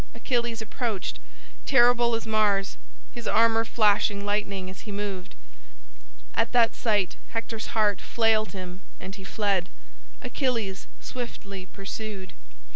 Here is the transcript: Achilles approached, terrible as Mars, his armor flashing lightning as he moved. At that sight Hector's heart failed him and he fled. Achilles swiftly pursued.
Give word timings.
Achilles 0.15 0.63
approached, 0.63 1.19
terrible 1.67 2.15
as 2.15 2.25
Mars, 2.25 2.75
his 3.11 3.27
armor 3.27 3.63
flashing 3.63 4.25
lightning 4.25 4.67
as 4.67 4.79
he 4.79 4.91
moved. 4.91 5.35
At 6.33 6.53
that 6.53 6.73
sight 6.73 7.17
Hector's 7.33 7.77
heart 7.77 8.01
failed 8.01 8.53
him 8.53 8.81
and 8.99 9.13
he 9.13 9.23
fled. 9.23 9.69
Achilles 10.23 10.87
swiftly 11.01 11.67
pursued. 11.67 12.33